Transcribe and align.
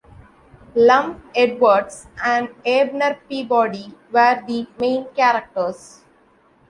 "Lum 0.73 1.21
Edwards" 1.35 2.07
and 2.25 2.49
"Abner 2.65 3.19
Peabody" 3.29 3.93
were 4.11 4.41
the 4.47 4.65
main 4.79 5.05
characters. 5.15 6.01